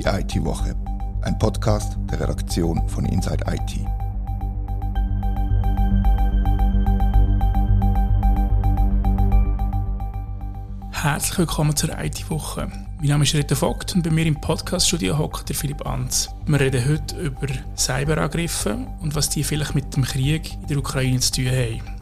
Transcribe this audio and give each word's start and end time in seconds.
Die 0.00 0.06
IT-Woche, 0.06 0.74
ein 1.20 1.38
Podcast 1.38 1.98
der 2.10 2.20
Redaktion 2.20 2.88
von 2.88 3.04
Inside 3.04 3.44
IT. 3.46 3.80
Herzlich 10.90 11.38
willkommen 11.38 11.76
zur 11.76 11.90
IT-Woche. 11.98 12.68
Mein 12.98 13.08
Name 13.08 13.24
ist 13.24 13.34
Rita 13.34 13.54
Vogt 13.54 13.94
und 13.94 14.02
bei 14.02 14.08
mir 14.08 14.24
im 14.24 14.40
Podcast-Studio 14.40 15.18
hockt 15.18 15.50
der 15.50 15.56
Philipp 15.56 15.86
Anz. 15.86 16.30
Wir 16.46 16.60
reden 16.60 16.82
heute 16.88 17.16
über 17.16 17.48
Cyberangriffe 17.76 18.78
und 19.02 19.14
was 19.14 19.28
die 19.28 19.44
vielleicht 19.44 19.74
mit 19.74 19.94
dem 19.94 20.04
Krieg 20.04 20.54
in 20.62 20.66
der 20.68 20.78
Ukraine 20.78 21.20
zu 21.20 21.32
tun 21.32 21.48
haben. 21.48 21.99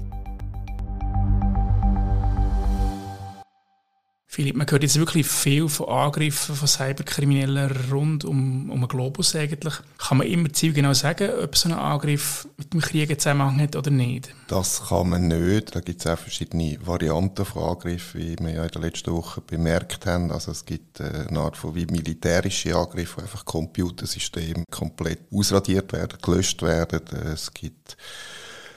Philipp, 4.38 4.54
man 4.54 4.70
hört 4.70 4.84
jetzt 4.84 4.96
wirklich 4.96 5.26
viel 5.26 5.68
von 5.68 5.88
Angriffen 5.88 6.54
von 6.54 6.68
Cyberkriminellen 6.68 7.90
rund 7.90 8.24
um, 8.24 8.70
um 8.70 8.78
den 8.78 8.86
Globus 8.86 9.34
eigentlich. 9.34 9.74
Kann 9.98 10.18
man 10.18 10.28
immer 10.28 10.52
ziemlich 10.52 10.76
genau 10.76 10.92
sagen, 10.92 11.30
ob 11.42 11.56
so 11.56 11.68
ein 11.68 11.74
Angriff 11.74 12.46
mit 12.56 12.72
dem 12.72 12.80
Krieg 12.80 13.20
Zusammenhang 13.20 13.60
hat 13.60 13.74
oder 13.74 13.90
nicht? 13.90 14.32
Das 14.46 14.90
kann 14.90 15.08
man 15.08 15.26
nicht. 15.26 15.74
Da 15.74 15.80
gibt 15.80 16.02
es 16.02 16.06
auch 16.06 16.20
verschiedene 16.20 16.78
Varianten 16.86 17.44
von 17.44 17.64
Angriffen, 17.64 18.20
wie 18.20 18.36
wir 18.38 18.52
ja 18.52 18.62
in 18.62 18.70
der 18.70 18.80
letzten 18.80 19.10
Woche 19.10 19.40
bemerkt 19.40 20.06
haben. 20.06 20.30
Also 20.30 20.52
es 20.52 20.64
gibt 20.64 21.00
äh, 21.00 21.26
eine 21.26 21.40
Art 21.40 21.56
von 21.56 21.74
wie 21.74 21.86
militärische 21.86 22.76
Angriffe, 22.76 23.16
wo 23.16 23.22
einfach 23.22 23.44
Computersysteme 23.44 24.62
komplett 24.70 25.18
ausradiert 25.32 25.92
werden, 25.92 26.16
gelöscht 26.22 26.62
werden. 26.62 27.00
Es 27.26 27.52
gibt 27.52 27.96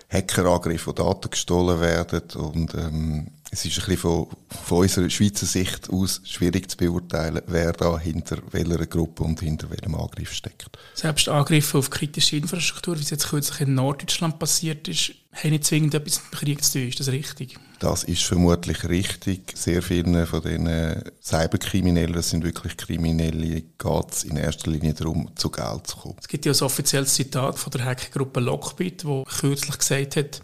Hackerangriffe, 0.09 0.87
wo 0.87 0.91
Daten 0.93 1.29
gestohlen 1.29 1.79
werden 1.79 2.23
und 2.35 2.73
ähm, 2.73 3.27
es 3.54 3.66
ist 3.66 3.80
ein 3.80 3.86
bisschen 3.86 3.98
von, 3.98 4.28
von 4.48 4.78
unserer 4.80 5.10
Schweizer 5.10 5.46
Sicht 5.46 5.90
aus 5.90 6.22
schwierig 6.23 6.71
zu 6.71 6.77
beurteilen, 6.77 7.41
wer 7.48 7.74
da 7.74 7.99
hinter 7.99 8.38
welcher 8.52 8.88
Gruppe 8.88 9.24
und 9.24 9.41
hinter 9.41 9.70
welchem 9.70 9.93
Angriff 9.93 10.32
steckt. 10.32 10.80
Selbst 10.93 11.27
Angriffe 11.27 11.77
auf 11.77 11.90
kritische 11.90 12.38
Infrastruktur, 12.38 12.98
wie 12.98 13.02
es 13.02 13.10
jetzt 13.10 13.27
kürzlich 13.27 13.60
in 13.60 13.76
Norddeutschland 13.76 14.40
passiert 14.40 14.88
ist, 14.88 15.12
haben 15.34 15.49
nicht 15.49 15.66
zwingend 15.66 15.93
etwas 15.93 16.21
mit 16.24 16.32
dem 16.32 16.38
Krieg 16.38 16.63
zu 16.63 16.80
tun. 16.80 16.88
Ist 16.88 16.99
das 17.02 17.10
richtig? 17.10 17.60
Das 17.80 18.05
ist 18.05 18.24
vermutlich 18.24 18.88
richtig. 18.88 19.54
Sehr 19.58 19.82
vielen 19.82 20.26
von 20.27 20.41
den 20.41 21.04
Cyberkriminellen, 21.21 22.13
das 22.13 22.30
sind 22.30 22.46
wirklich 22.46 22.77
Kriminelle, 22.77 23.62
geht 23.62 24.12
es 24.12 24.24
in 24.24 24.38
erster 24.38 24.71
Linie 24.71 24.93
darum, 24.93 25.30
zu 25.36 25.49
Geld 25.49 25.88
zu 25.88 25.98
kommen. 25.98 26.15
Es 26.21 26.27
gibt 26.30 26.46
ja 26.46 26.54
ein 26.54 26.62
offizielles 26.62 27.15
Zitat 27.15 27.60
von 27.60 27.71
der 27.71 27.84
Hackergruppe 27.84 28.40
Lockbit, 28.40 29.04
wo 29.04 29.24
kürzlich 29.24 29.77
gesagt 29.77 30.15
hat, 30.15 30.41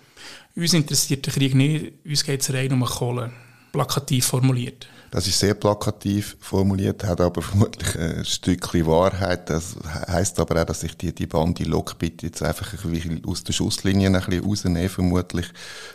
uns 0.58 0.74
interessiert 0.74 1.26
der 1.26 1.34
Krieg 1.34 1.56
nicht, 1.56 1.94
uns 2.04 2.24
geht 2.26 2.42
es 2.42 2.52
rein 2.52 2.74
um 2.74 2.84
Kohle. 2.84 3.32
Plakativ 3.72 4.26
formuliert. 4.26 4.88
Das 5.10 5.26
ist 5.26 5.40
sehr 5.40 5.54
plakativ 5.54 6.36
formuliert, 6.42 7.04
hat 7.06 7.22
aber 7.22 7.42
vermutlich 7.42 7.98
ein 7.98 8.26
Stückchen 8.26 8.86
Wahrheit. 8.86 9.50
Das 9.50 9.78
heißt 10.08 10.40
aber 10.40 10.62
auch, 10.62 10.66
dass 10.66 10.82
sich 10.82 10.98
die, 10.98 11.14
die 11.14 11.28
Bande 11.28 11.64
Lockbit 11.64 12.24
jetzt 12.24 12.44
einfach 12.44 12.74
ein 12.74 12.92
bisschen 12.92 13.26
aus 13.26 13.44
der 13.44 13.54
Schusslinie 13.54 14.08
ein 14.08 14.14
bisschen 14.14 14.44
rausnehmen, 14.44 14.90
vermutlich, 14.90 15.48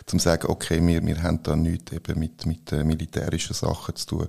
zum 0.07 0.19
zu 0.19 0.23
sagen, 0.23 0.47
okay, 0.47 0.85
wir, 0.85 1.05
wir 1.05 1.21
haben 1.21 1.43
da 1.43 1.55
nichts 1.55 1.91
eben 1.91 2.19
mit, 2.19 2.45
mit 2.45 2.71
äh, 2.71 2.83
militärischen 2.83 3.53
Sachen 3.53 3.95
zu 3.95 4.05
tun 4.07 4.27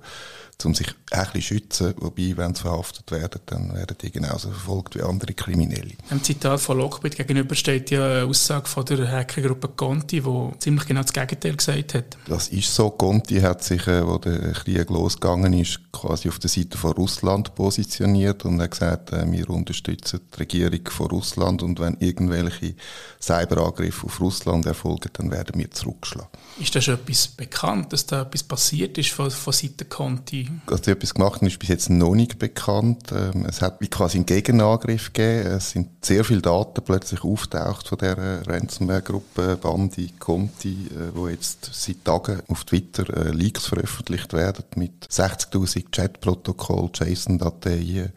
um 0.65 0.75
sich 0.75 0.89
ein 1.11 1.25
bisschen 1.25 1.43
schützen. 1.43 1.95
Wobei, 1.99 2.35
wenn 2.37 2.55
sie 2.55 2.63
verhaftet 2.63 3.11
werden, 3.11 3.41
dann 3.47 3.75
werden 3.75 3.97
die 4.01 4.11
genauso 4.11 4.51
verfolgt 4.51 4.95
wie 4.95 5.03
andere 5.03 5.35
Kriminelle. 5.35 5.93
Im 6.11 6.23
Zitat 6.23 6.61
von 6.61 6.79
Lockbit 6.79 7.17
gegenüber 7.17 7.55
steht 7.55 7.91
ja 7.91 8.05
eine 8.05 8.25
Aussage 8.25 8.67
von 8.67 8.85
der 8.85 9.11
Hackergruppe 9.11 9.69
Conti, 9.69 10.21
die 10.21 10.59
ziemlich 10.59 10.87
genau 10.87 11.03
das 11.03 11.13
Gegenteil 11.13 11.57
gesagt 11.57 11.95
hat. 11.95 12.17
Das 12.27 12.49
ist 12.49 12.75
so. 12.75 12.91
Conti 12.91 13.34
hat 13.43 13.63
sich, 13.63 13.87
äh, 13.87 14.07
wo 14.07 14.19
der 14.19 14.53
Krieg 14.53 14.91
losgegangen 14.91 15.53
ist, 15.53 15.81
quasi 15.93 16.29
auf 16.29 16.39
der 16.39 16.51
Seite 16.51 16.77
von 16.79 16.93
Russland 16.93 17.55
positioniert 17.55 18.45
und 18.45 18.61
hat 18.61 18.73
gesagt, 18.73 19.13
äh, 19.13 19.31
wir 19.31 19.49
unterstützen 19.51 20.21
die 20.33 20.39
Regierung 20.39 20.81
von 20.89 21.07
Russland 21.07 21.63
und 21.63 21.81
wenn 21.81 21.97
irgendwelche 22.01 22.75
Cyberangriffe 23.21 24.07
auf 24.07 24.21
Russland 24.21 24.67
erfolgen, 24.67 25.11
dann 25.15 25.31
werden 25.31 25.59
wir 25.59 25.71
zurückschlagen. 25.71 26.29
Ist 26.61 26.75
da 26.75 26.81
schon 26.81 26.95
etwas 26.95 27.29
bekannt, 27.29 27.93
dass 27.93 28.07
da 28.07 28.23
etwas 28.23 28.43
passiert 28.43 28.99
ist 28.99 29.11
von, 29.11 29.31
von 29.31 29.53
Seiten 29.53 29.89
Conti? 29.89 30.51
Da 30.67 30.77
etwas 30.77 31.15
gemacht 31.15 31.43
ist 31.43 31.59
bis 31.59 31.69
jetzt 31.69 31.91
noch 31.91 32.15
nicht 32.15 32.39
bekannt. 32.39 33.13
Ähm, 33.13 33.47
es 33.49 33.63
hat 33.63 33.81
wie 33.81 33.89
quasi 33.89 34.19
einen 34.19 34.27
Gegenangriff 34.27 35.13
gegeben. 35.13 35.49
Es 35.53 35.71
sind 35.71 36.05
sehr 36.05 36.25
viele 36.25 36.43
Daten 36.43 36.83
plötzlich 36.85 37.25
auftaucht 37.25 37.89
von 37.89 37.99
der 37.99 38.47
Ransomware-Gruppe 38.47 39.59
Bandi 39.61 40.13
Conti, 40.19 40.89
äh, 40.91 41.15
wo 41.15 41.29
jetzt 41.29 41.71
seit 41.73 42.05
Tagen 42.05 42.43
auf 42.49 42.65
Twitter 42.65 43.24
äh, 43.25 43.31
Leaks 43.31 43.67
veröffentlicht 43.67 44.33
werden 44.33 44.65
mit 44.77 45.07
60.000 45.07 45.91
Chatprotokoll, 45.91 46.91
JSON-Dateien 46.95 48.13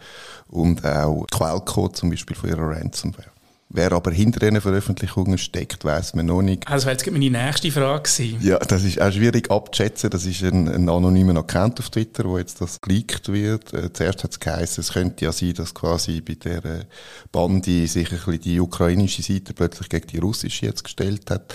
und 0.48 0.86
auch 0.86 1.26
Quellcode 1.32 1.96
zum 1.96 2.10
Beispiel 2.10 2.36
von 2.36 2.50
ihrer 2.50 2.70
Ransomware. 2.70 3.32
Wer 3.70 3.92
aber 3.92 4.12
hinter 4.12 4.40
diesen 4.40 4.62
Veröffentlichungen 4.62 5.38
steckt, 5.38 5.84
weiß 5.84 6.14
man 6.14 6.28
noch 6.28 6.42
nicht. 6.42 6.66
Also, 6.68 6.76
das 6.76 6.86
wäre 6.86 7.12
jetzt 7.12 7.12
meine 7.12 7.30
nächste 7.30 7.70
Frage 7.70 8.10
gewesen. 8.10 8.40
Ja, 8.42 8.60
das 8.60 8.86
ist 8.86 9.02
auch 9.02 9.12
schwierig 9.12 9.52
abzuschätzen. 9.52 10.10
Das 10.10 10.26
ist 10.26 10.42
ein, 10.42 10.70
ein 10.70 10.88
anonymer 10.88 11.38
Account 11.38 11.80
auf 11.80 11.90
Twitter, 11.90 12.24
wo 12.24 12.38
jetzt 12.38 12.62
das 12.62 12.80
geleakt 12.80 13.28
wird. 13.32 13.74
Äh, 13.74 13.92
zuerst 13.92 14.24
hat 14.24 14.32
es 14.32 14.40
geheißen, 14.40 14.82
es 14.82 14.94
könnte 14.94 15.26
ja 15.26 15.34
sein, 15.34 15.54
dass 15.54 15.74
quasi 15.74 16.22
bei 16.22 16.36
der 16.36 16.86
Bande 17.34 17.88
sich 17.88 18.10
ein 18.10 18.18
bisschen 18.18 18.40
die 18.40 18.60
ukrainische 18.62 19.22
Seite 19.22 19.54
plötzlich 19.54 19.90
gegen 19.90 20.08
die 20.08 20.20
russische 20.20 20.66
jetzt 20.66 20.86
gestellt 20.86 21.30
hat. 21.30 21.54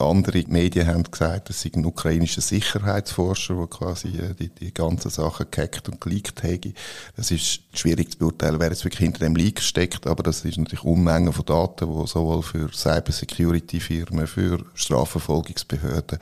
Andere 0.00 0.44
Medien 0.48 0.86
haben 0.86 1.04
gesagt, 1.04 1.50
es 1.50 1.62
sei 1.62 1.70
ein 1.74 1.84
ukrainischer 1.84 2.40
Sicherheitsforscher, 2.40 3.54
der 3.54 3.66
quasi 3.66 4.08
äh, 4.08 4.34
die, 4.34 4.48
die 4.48 4.72
ganzen 4.72 5.10
Sachen 5.10 5.46
gehackt 5.50 5.88
und 5.88 6.00
geleakt 6.00 6.42
hätte. 6.42 6.72
Das 7.16 7.30
ist 7.30 7.60
schwierig 7.72 8.12
zu 8.12 8.18
beurteilen, 8.18 8.60
wer 8.60 8.68
jetzt 8.68 8.84
wirklich 8.84 9.00
hinter 9.00 9.20
dem 9.20 9.36
Leak 9.36 9.60
steckt, 9.60 10.06
aber 10.06 10.22
das 10.22 10.44
ist 10.44 10.58
natürlich 10.58 10.84
Unmengen 10.84 11.32
von 11.32 11.44
Daten, 11.44 11.88
die 11.88 12.06
sowohl 12.06 12.42
für 12.42 12.70
Cybersecurity-Firmen, 12.72 14.26
für 14.26 14.64
Strafverfolgungsbehörden 14.74 16.18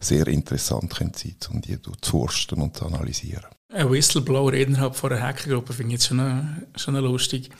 sehr 0.00 0.26
interessant 0.28 0.94
können 0.94 1.12
sein, 1.14 1.36
um 1.50 1.60
die 1.60 1.80
zu 1.80 1.92
forsten 2.02 2.62
und 2.62 2.76
zu 2.76 2.86
analysieren. 2.86 3.46
Ein 3.72 3.90
Whistleblower 3.90 4.52
innerhalb 4.54 4.96
von 4.96 5.12
einer 5.12 5.22
Hackergruppe 5.22 5.72
finde 5.72 5.94
ich 5.94 6.00
jetzt 6.00 6.08
schon, 6.08 6.66
schon 6.74 6.96
lustig. 6.96 7.50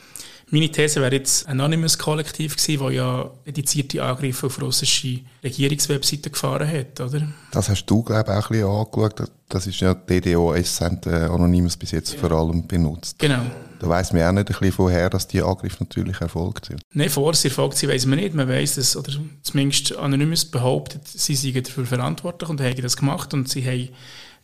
Meine 0.52 0.68
These 0.68 1.00
wäre 1.00 1.14
jetzt 1.14 1.46
ein 1.46 1.60
Anonymous 1.60 1.96
Kollektiv 1.96 2.56
gewesen, 2.56 2.84
das 2.84 2.92
ja 2.92 3.30
dedizierte 3.46 4.02
Angriffe 4.02 4.46
auf 4.46 4.60
russische 4.60 5.20
Regierungswebseiten 5.44 6.32
gefahren 6.32 6.68
hat, 6.68 7.00
oder? 7.00 7.28
Das 7.52 7.68
hast 7.68 7.86
du, 7.86 8.02
glaube 8.02 8.24
ich, 8.24 8.36
auch 8.36 8.50
ein 8.50 8.58
bisschen 8.58 8.68
angeschaut. 8.68 9.30
Das 9.48 9.66
ist 9.66 9.80
ja 9.80 9.94
DDoS, 9.94 10.80
haben 10.80 11.00
äh, 11.06 11.26
Anonymous 11.26 11.76
bis 11.76 11.92
jetzt 11.92 12.14
ja. 12.14 12.18
vor 12.18 12.32
allem 12.32 12.66
benutzt. 12.66 13.18
Genau. 13.18 13.42
Da 13.78 13.88
weiss 13.88 14.12
man 14.12 14.22
auch 14.22 14.32
nicht 14.32 14.48
ein 14.48 14.58
bisschen 14.58 14.72
vorher, 14.72 15.08
dass 15.08 15.26
die 15.26 15.40
Angriffe 15.40 15.84
natürlich 15.84 16.20
erfolgt 16.20 16.66
sind. 16.66 16.82
Nein, 16.92 17.08
vor 17.08 17.32
sie 17.34 17.48
erfolgt 17.48 17.78
sind, 17.78 17.88
weiss 17.88 18.04
man 18.04 18.18
nicht. 18.18 18.34
Man 18.34 18.48
weiss 18.48 18.74
dass, 18.74 18.96
oder 18.96 19.12
zumindest 19.42 19.96
Anonymous 19.96 20.44
behauptet, 20.44 21.06
sie 21.06 21.34
seien 21.34 21.62
dafür 21.62 21.86
verantwortlich 21.86 22.50
und 22.50 22.60
haben 22.60 22.82
das 22.82 22.96
gemacht 22.96 23.32
und 23.32 23.48
sie 23.48 23.64
haben 23.64 23.88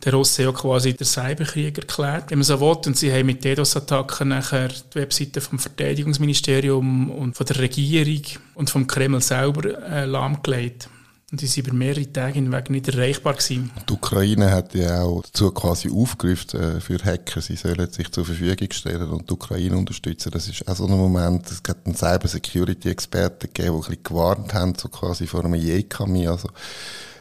der 0.06 0.14
Russe 0.14 0.44
ja 0.44 0.52
quasi 0.52 0.94
der 0.94 1.06
Cyberkrieg 1.06 1.78
erklärt, 1.78 2.30
wenn 2.30 2.38
man 2.38 2.44
so 2.44 2.60
will. 2.60 2.78
Und 2.86 2.96
sie 2.96 3.12
haben 3.12 3.26
mit 3.26 3.44
DDoS-Attacken 3.44 4.28
nachher 4.28 4.68
die 4.68 4.94
Webseite 4.94 5.40
vom 5.40 5.58
Verteidigungsministerium 5.58 7.10
und 7.10 7.36
von 7.36 7.44
der 7.46 7.58
Regierung 7.58 8.22
und 8.54 8.70
vom 8.70 8.86
Kreml 8.86 9.20
selber 9.20 9.82
äh, 9.82 10.04
lahmgelegt. 10.04 10.88
Und 11.32 11.40
die 11.40 11.48
sind 11.48 11.66
über 11.66 11.76
mehrere 11.76 12.10
Tage 12.12 12.34
hinweg 12.34 12.70
nicht 12.70 12.86
erreichbar 12.86 13.34
gewesen. 13.34 13.72
Die 13.88 13.92
Ukraine 13.92 14.52
hat 14.52 14.76
ja 14.76 15.02
auch 15.02 15.22
dazu 15.22 15.50
quasi 15.50 15.90
aufgerufen 15.90 16.60
äh, 16.60 16.80
für 16.80 17.04
Hacker, 17.04 17.40
sie 17.40 17.56
sollen 17.56 17.90
sich 17.90 18.12
zur 18.12 18.24
Verfügung 18.24 18.68
stellen 18.70 19.10
und 19.10 19.28
die 19.28 19.34
Ukraine 19.34 19.76
unterstützen. 19.76 20.30
Das 20.30 20.46
ist 20.46 20.68
auch 20.68 20.76
so 20.76 20.86
ein 20.86 20.96
Moment, 20.96 21.50
es 21.50 21.60
hat 21.68 21.78
einen 21.84 21.96
Cyber-Security-Experten 21.96 23.48
gegeben, 23.52 23.74
die 23.74 23.74
ein 23.74 23.80
bisschen 23.80 24.02
gewarnt 24.04 24.54
haben, 24.54 24.74
so 24.76 24.88
quasi 24.88 25.26
vor 25.26 25.44
einem 25.44 25.54
Jekami, 25.54 26.28
also 26.28 26.48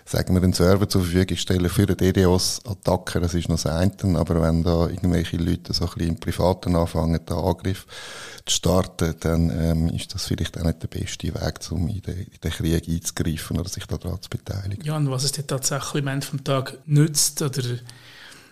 sagen 0.05 0.35
wir, 0.35 0.43
einen 0.43 0.53
Server 0.53 0.87
zur 0.87 1.01
Verfügung 1.01 1.35
stellen 1.35 1.69
für 1.69 1.83
eine 1.83 1.95
DDoS-Attacke, 1.95 3.19
das 3.19 3.33
ist 3.33 3.49
noch 3.49 3.59
das 3.59 3.65
eine, 3.65 4.19
aber 4.19 4.41
wenn 4.41 4.63
da 4.63 4.87
irgendwelche 4.87 5.37
Leute 5.37 5.73
so 5.73 5.85
ein 5.85 5.91
bisschen 5.93 6.09
im 6.09 6.19
Privaten 6.19 6.75
anfangen, 6.75 7.19
den 7.25 7.35
Angriff 7.35 7.87
zu 8.45 8.53
starten, 8.53 9.15
dann 9.19 9.49
ähm, 9.49 9.89
ist 9.89 10.13
das 10.13 10.25
vielleicht 10.25 10.59
auch 10.59 10.63
nicht 10.63 10.83
der 10.83 10.87
beste 10.87 11.33
Weg, 11.33 11.59
um 11.71 11.87
in 11.87 12.01
den, 12.01 12.17
in 12.19 12.39
den 12.43 12.51
Krieg 12.51 12.87
einzugreifen 12.87 13.57
oder 13.57 13.69
sich 13.69 13.87
daran 13.87 14.21
zu 14.21 14.29
beteiligen. 14.29 14.85
Ja, 14.85 14.95
und 14.95 15.09
was 15.09 15.23
es 15.23 15.31
dir 15.31 15.47
tatsächlich 15.47 16.03
am 16.03 16.09
Ende 16.09 16.27
des 16.27 16.43
Tages 16.43 16.77
nützt 16.85 17.41
oder 17.41 17.63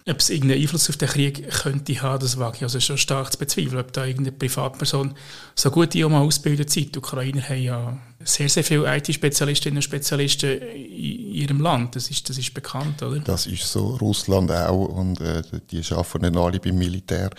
ob 0.08 0.20
es 0.20 0.30
irgendeinen 0.30 0.62
Einfluss 0.62 0.90
auf 0.90 0.98
den 0.98 1.08
Krieg 1.08 1.50
könnte 1.50 2.02
haben, 2.02 2.20
das 2.20 2.38
wage 2.38 2.58
ich 2.58 2.64
also 2.64 2.80
schon 2.80 2.98
stark 2.98 3.32
zu 3.32 3.38
bezweifeln, 3.38 3.80
ob 3.80 3.94
da 3.94 4.06
irgendeine 4.06 4.36
Privatperson 4.36 5.14
so 5.56 5.72
gut 5.72 5.94
die 5.94 6.04
auch 6.04 6.10
mal 6.10 6.22
ausgebildet 6.22 6.70
sind. 6.70 6.94
Die 6.94 7.00
Ukrainer 7.00 7.42
haben 7.42 7.62
ja 7.62 7.98
sehr, 8.24 8.50
sehr 8.50 8.64
viele 8.64 8.98
IT-Spezialistinnen 8.98 9.78
und 9.78 9.82
Spezialisten 9.82 10.60
in 10.62 11.34
ihrem 11.34 11.62
Land. 11.62 11.96
Das 11.96 12.10
ist, 12.10 12.30
das 12.30 12.38
ist 12.38 12.54
bekannt, 12.54 13.02
oder? 13.02 13.20
Das 13.20 13.46
ist 13.48 13.72
so. 13.72 13.96
Russland 13.96 14.52
auch 14.52 14.86
und 14.88 15.22
äh, 15.22 15.42
die 15.72 15.82
arbeiten 15.92 16.22
nicht 16.22 16.38
alle 16.38 16.60
beim 16.60 16.78
Militär. 16.78 17.30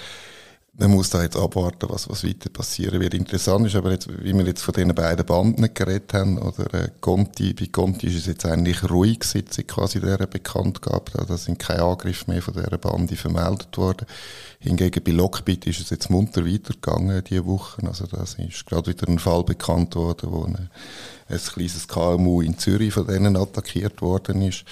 Man 0.76 0.90
muss 0.90 1.10
da 1.10 1.22
jetzt 1.22 1.36
abwarten, 1.36 1.88
was, 1.88 2.08
was 2.08 2.24
weiter 2.24 2.50
passieren 2.50 3.00
wird. 3.00 3.14
Interessant 3.14 3.66
ist 3.66 3.76
aber 3.76 3.92
jetzt, 3.92 4.08
wie 4.08 4.34
wir 4.34 4.44
jetzt 4.44 4.62
von 4.62 4.74
diesen 4.74 4.94
beiden 4.94 5.24
Banden 5.24 5.72
geredet 5.72 6.12
haben, 6.14 6.38
oder 6.38 6.74
äh, 6.74 6.88
Conti, 7.00 7.52
bei 7.54 7.66
Conti 7.66 8.08
ist 8.08 8.16
es 8.16 8.26
jetzt 8.26 8.44
eigentlich 8.44 8.82
ruhig, 8.90 9.22
seit 9.22 9.68
quasi 9.68 10.00
dieser 10.00 10.26
bekannt 10.26 10.82
gab. 10.82 11.12
Da 11.12 11.36
sind 11.36 11.60
keine 11.60 11.84
Angriffe 11.84 12.28
mehr 12.30 12.42
von 12.42 12.54
dieser 12.54 12.76
Bande 12.78 13.14
vermeldet 13.14 13.76
worden. 13.76 14.06
Hingegen 14.58 15.04
bei 15.04 15.12
Lockbit 15.12 15.66
ist 15.66 15.80
es 15.80 15.90
jetzt 15.90 16.10
munter 16.10 16.44
weitergegangen 16.44 17.22
diese 17.22 17.46
Woche. 17.46 17.86
Also 17.86 18.06
da 18.06 18.22
ist 18.22 18.66
gerade 18.66 18.90
wieder 18.90 19.06
ein 19.08 19.20
Fall 19.20 19.44
bekannt 19.44 19.94
worden, 19.94 20.32
wo 20.32 20.44
ein, 20.44 20.70
ein 21.28 21.38
kleines 21.38 21.86
KMU 21.86 22.40
in 22.40 22.58
Zürich 22.58 22.92
von 22.92 23.06
denen 23.06 23.36
attackiert 23.36 24.02
worden 24.02 24.42
ist 24.42 24.64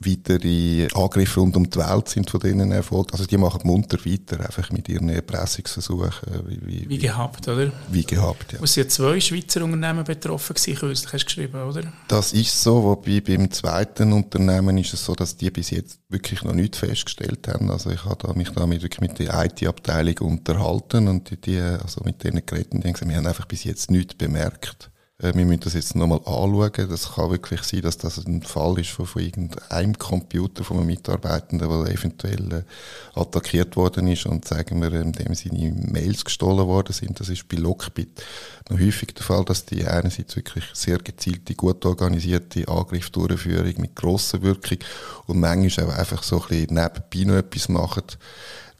weitere 0.00 0.88
Angriffe 0.94 1.40
rund 1.40 1.56
um 1.56 1.68
die 1.68 1.78
Welt 1.78 2.08
sind 2.08 2.30
von 2.30 2.40
denen 2.40 2.72
erfolgt. 2.72 3.12
Also 3.12 3.26
die 3.26 3.36
machen 3.36 3.60
munter 3.64 3.98
weiter, 4.04 4.40
einfach 4.40 4.70
mit 4.70 4.88
ihren 4.88 5.08
Erpressungsversuchen. 5.08 6.10
Wie, 6.46 6.60
wie, 6.66 6.88
wie 6.88 6.98
gehabt, 6.98 7.46
oder? 7.46 7.70
Wie 7.90 8.04
gehabt, 8.04 8.52
ja. 8.52 8.58
Es 8.62 8.74
sind 8.74 8.90
zwei 8.90 9.20
Schweizer 9.20 9.62
Unternehmen 9.62 10.04
betroffen 10.04 10.54
gewesen, 10.54 10.78
kürzlich 10.78 11.12
hast 11.12 11.22
du 11.22 11.26
geschrieben, 11.26 11.62
oder? 11.62 11.92
Das 12.08 12.32
ist 12.32 12.62
so, 12.62 12.82
wobei 12.82 13.20
beim 13.20 13.50
zweiten 13.50 14.12
Unternehmen 14.12 14.78
ist 14.78 14.94
es 14.94 15.04
so, 15.04 15.14
dass 15.14 15.36
die 15.36 15.50
bis 15.50 15.70
jetzt 15.70 16.00
wirklich 16.08 16.42
noch 16.42 16.54
nichts 16.54 16.78
festgestellt 16.78 17.46
haben. 17.48 17.70
Also 17.70 17.90
ich 17.90 18.04
habe 18.04 18.34
mich 18.34 18.50
da 18.50 18.66
mit, 18.66 18.82
wirklich 18.82 19.00
mit 19.00 19.18
der 19.18 19.44
IT-Abteilung 19.44 20.18
unterhalten 20.18 21.08
und 21.08 21.30
die, 21.30 21.36
die, 21.36 21.60
also 21.60 22.02
mit 22.04 22.24
denen 22.24 22.44
geredet 22.44 22.72
und 22.72 22.82
die 22.82 22.88
haben 22.88 22.94
gesagt, 22.94 23.10
wir 23.10 23.16
haben 23.16 23.26
einfach 23.26 23.46
bis 23.46 23.64
jetzt 23.64 23.90
nichts 23.90 24.14
bemerkt. 24.14 24.91
Äh, 25.22 25.34
wir 25.34 25.44
müssen 25.44 25.60
das 25.60 25.74
jetzt 25.74 25.94
nochmal 25.94 26.18
anschauen. 26.18 26.88
Das 26.90 27.14
kann 27.14 27.30
wirklich 27.30 27.62
sein, 27.62 27.82
dass 27.82 27.96
das 27.96 28.18
ein 28.26 28.42
Fall 28.42 28.78
ist 28.78 28.90
von, 28.90 29.06
von 29.06 29.22
irgendeinem 29.22 29.96
Computer 29.96 30.64
von 30.64 30.78
einem 30.78 30.86
Mitarbeitenden, 30.86 31.68
der 31.68 31.94
eventuell 31.94 32.52
äh, 32.52 33.18
attackiert 33.18 33.76
worden 33.76 34.08
ist 34.08 34.26
und 34.26 34.46
sagen 34.46 34.82
wir, 34.82 34.92
indem 34.92 35.34
seine 35.34 35.72
Mails 35.72 36.24
gestohlen 36.24 36.66
worden 36.66 36.92
sind. 36.92 37.20
Das 37.20 37.28
ist 37.28 37.48
bei 37.48 37.56
Lockbit 37.56 38.22
noch 38.68 38.78
häufig 38.78 39.14
der 39.14 39.24
Fall, 39.24 39.44
dass 39.44 39.64
die 39.64 39.86
einerseits 39.86 40.36
wirklich 40.36 40.64
sehr 40.72 40.98
gezielte, 40.98 41.54
gut 41.54 41.84
organisierte 41.86 42.68
Angriffsdurchführung 42.68 43.74
mit 43.78 43.94
grosser 43.94 44.42
Wirkung 44.42 44.78
und 45.26 45.40
manchmal 45.40 45.86
auch 45.86 45.98
einfach 45.98 46.22
so 46.22 46.42
ein 46.42 46.48
bisschen 46.48 46.74
nebenbei 46.74 47.32
noch 47.32 47.38
etwas 47.38 47.68
machen, 47.68 48.04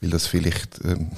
weil 0.01 0.09
das 0.09 0.27
vielleicht 0.27 0.83
ähm, 0.83 1.11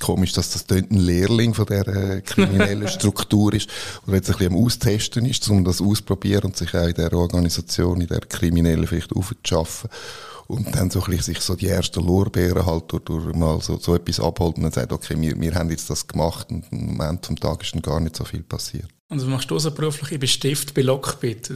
komisch, 0.00 0.32
dass 0.32 0.52
das 0.52 0.64
ein 0.70 0.88
Lehrling 0.90 1.54
von 1.54 1.66
dieser 1.66 2.20
kriminellen 2.22 2.88
Struktur 2.88 3.54
ist 3.54 3.68
oder 4.06 4.16
jetzt 4.16 4.30
ein 4.30 4.38
bisschen 4.38 4.54
am 4.54 4.64
Austesten 4.64 5.26
ist, 5.26 5.48
um 5.48 5.64
das 5.64 5.80
auszuprobieren 5.80 6.44
und 6.44 6.56
sich 6.56 6.74
auch 6.74 6.86
in 6.86 6.94
der 6.94 7.12
Organisation, 7.12 8.00
in 8.00 8.06
der 8.06 8.20
Kriminellen 8.20 8.86
vielleicht 8.86 9.14
aufzuschaffen 9.14 9.90
und 10.48 10.74
dann 10.74 10.90
so 10.90 11.00
ein 11.00 11.10
bisschen 11.10 11.34
sich 11.34 11.40
so 11.40 11.54
die 11.54 11.68
ersten 11.68 12.04
Lorbeeren 12.04 12.64
halt 12.64 12.84
durch, 12.88 13.04
durch 13.04 13.34
mal 13.34 13.60
so, 13.60 13.78
so 13.78 13.94
etwas 13.94 14.18
abholt 14.18 14.56
und 14.56 14.62
dann 14.62 14.72
sagt, 14.72 14.92
okay, 14.92 15.14
wir, 15.18 15.38
wir 15.38 15.54
haben 15.54 15.70
jetzt 15.70 15.90
das 15.90 16.06
gemacht 16.06 16.50
und 16.50 16.64
im 16.72 16.86
Moment 16.86 17.26
vom 17.26 17.36
Tag 17.36 17.62
ist 17.62 17.74
dann 17.74 17.82
gar 17.82 18.00
nicht 18.00 18.16
so 18.16 18.24
viel 18.24 18.42
passiert. 18.42 18.88
Und 19.10 19.20
was 19.20 19.26
machst 19.26 19.50
du 19.50 19.58
so 19.58 19.70
beruflich? 19.70 20.12
Ich 20.12 20.20
bin 20.20 20.28
Stift 20.28 20.74
bei 20.74 20.82
Lockbit. 20.82 21.50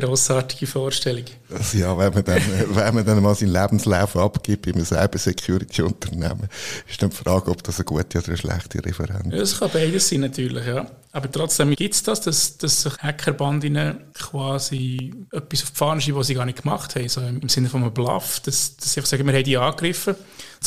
Grossartige 0.00 0.66
Vorstellung. 0.66 1.24
Also 1.50 1.78
ja, 1.78 1.96
wenn 1.96 2.12
man 2.12 2.24
dann, 2.24 2.42
wenn 2.70 2.94
man 2.94 3.04
dann 3.04 3.22
mal 3.22 3.34
seinen 3.34 3.52
Lebenslauf 3.52 4.16
abgibt 4.16 4.66
in 4.66 4.74
einem 4.74 4.84
Cyber-Security-Unternehmen, 4.84 6.48
ist 6.88 7.02
dann 7.02 7.10
die 7.10 7.16
Frage, 7.16 7.50
ob 7.50 7.62
das 7.62 7.78
eine 7.78 7.84
gute 7.84 8.18
oder 8.18 8.28
eine 8.28 8.36
schlechte 8.36 8.84
Referenz 8.84 9.26
ist. 9.26 9.32
Ja, 9.32 9.38
das 9.38 9.58
kann 9.58 9.70
beides 9.72 10.08
sein, 10.08 10.20
natürlich, 10.20 10.66
ja. 10.66 10.86
Aber 11.12 11.32
trotzdem 11.32 11.74
gibt 11.74 11.94
es 11.94 12.02
das, 12.02 12.20
dass, 12.20 12.58
dass 12.58 12.82
sich 12.82 12.98
Hackerbandinnen 12.98 14.12
quasi 14.12 15.14
etwas 15.32 15.62
auf 15.62 15.70
die 15.70 15.76
Fahne 15.76 16.00
schreiben, 16.02 16.18
was 16.18 16.26
sie 16.26 16.34
gar 16.34 16.44
nicht 16.44 16.62
gemacht 16.62 16.94
haben. 16.94 17.08
So 17.08 17.22
im 17.22 17.48
Sinne 17.48 17.70
von 17.70 17.82
einem 17.82 17.94
Bluff, 17.94 18.40
dass, 18.40 18.76
dass 18.76 18.92
sie 18.92 19.00
einfach 19.00 19.08
sagen, 19.08 19.26
wir 19.26 19.32
haben 19.32 19.44
die 19.44 19.56
angegriffen, 19.56 20.14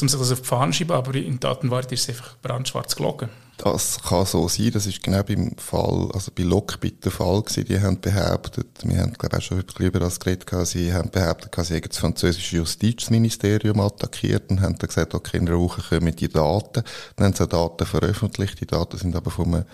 um 0.01 0.09
sich 0.09 0.19
das 0.19 0.31
auf 0.31 0.41
die 0.41 0.47
Fahne 0.47 0.71
zu 0.71 0.79
schreiben, 0.79 0.93
aber 0.93 1.15
in 1.15 1.39
Datenwart 1.39 1.91
ist 1.91 2.03
es 2.03 2.09
einfach 2.09 2.37
brandschwarz 2.41 2.95
gelogen. 2.95 3.29
Das 3.61 4.01
kann 4.01 4.25
so 4.25 4.47
sein. 4.47 4.71
Das 4.71 4.87
ist 4.87 5.03
genau 5.03 5.21
beim 5.21 5.51
Fall, 5.57 6.09
also 6.13 6.31
bei 6.33 6.43
Lockbit 6.43 7.03
der 7.03 7.11
Fall 7.11 7.41
gewesen. 7.41 7.65
Die 7.65 7.81
haben 7.81 7.99
behauptet, 7.99 8.67
wir 8.83 8.99
haben, 8.99 9.13
glaube 9.13 9.37
ich, 9.37 9.43
auch 9.43 9.45
schon 9.45 9.85
über 9.85 9.99
das 9.99 10.17
geredet, 10.17 10.49
sie 10.65 10.93
haben 10.93 11.09
behauptet, 11.09 11.53
sie 11.65 11.75
hätten 11.75 11.89
das 11.89 11.97
französische 11.97 12.55
Justizministerium 12.55 13.81
attackiert 13.81 14.49
und 14.49 14.61
haben 14.61 14.77
dann 14.77 14.87
gesagt, 14.87 15.13
okay, 15.13 15.37
in 15.37 15.49
einer 15.49 15.59
Woche 15.59 15.81
kommen 15.81 16.15
die 16.15 16.29
Daten. 16.29 16.83
Dann 17.17 17.25
haben 17.25 17.35
sie 17.35 17.47
Daten 17.47 17.85
veröffentlicht. 17.85 18.61
Die 18.61 18.65
Daten 18.65 18.97
sind 18.97 19.13
aber 19.13 19.37
einem 19.37 19.65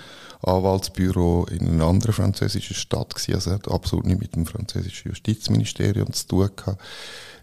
Anwaltsbüro 0.42 1.46
in 1.52 1.70
einer 1.70 1.86
anderen 1.86 2.14
französischen 2.14 2.76
Stadt 2.76 3.14
gewesen. 3.14 3.36
Also 3.36 3.52
hat 3.52 3.70
absolut 3.70 4.08
nicht 4.08 4.20
mit 4.20 4.36
dem 4.36 4.48
französischen 4.48 5.10
Justizministerium 5.10 6.12
zu 6.12 6.28
tun 6.28 6.50
gehabt 6.56 6.82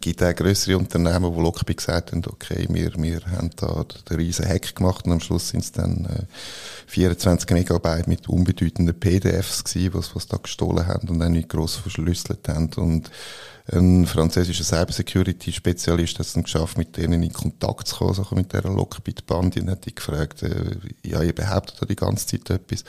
gibt 0.03 0.23
auch 0.23 0.35
größere 0.35 0.77
Unternehmen, 0.77 1.35
die 1.35 1.41
Lockbit 1.41 1.79
gesagt 1.79 2.13
haben, 2.13 2.23
okay, 2.27 2.62
wir, 2.69 2.93
wir 2.97 3.21
haben 3.27 3.51
da 3.57 3.85
den 4.09 4.17
riesen 4.17 4.47
Hack 4.47 4.75
gemacht 4.75 5.07
und 5.07 5.13
am 5.13 5.21
Schluss 5.21 5.51
sind 5.51 5.65
es 5.65 5.73
dann 5.73 6.07
äh, 6.07 6.25
24 6.87 7.51
Megabyte 7.51 8.09
mit 8.09 8.29
unbedeutenden 8.29 8.99
PDFs 8.99 9.65
gewesen, 9.65 9.95
was, 9.95 10.15
was 10.15 10.27
da 10.27 10.37
gestohlen 10.37 10.87
haben 10.87 11.09
und 11.09 11.19
dann 11.19 11.33
nicht 11.33 11.49
gross 11.49 11.77
verschlüsselt 11.77 12.49
haben. 12.49 12.71
Und 12.77 13.11
ein 13.71 14.07
französischer 14.07 14.65
Cybersecurity-Spezialist 14.65 16.19
hat 16.19 16.27
es 16.27 16.33
dann 16.33 16.43
geschafft, 16.43 16.77
mit 16.79 16.97
denen 16.97 17.23
in 17.23 17.33
Kontakt 17.33 17.87
zu 17.87 17.97
kommen, 17.97 18.11
also 18.11 18.27
mit 18.35 18.53
dieser 18.53 18.71
Lockbit-Band. 18.71 19.57
Und 19.57 19.71
hat 19.71 19.87
die 19.87 19.95
gefragt, 19.95 20.43
äh, 20.43 20.77
ja, 21.05 21.23
ihr 21.23 21.33
behauptet 21.33 21.81
da 21.81 21.87
die 21.87 21.95
ganze 21.95 22.27
Zeit 22.27 22.51
etwas. 22.51 22.83